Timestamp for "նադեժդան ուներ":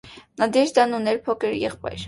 0.43-1.23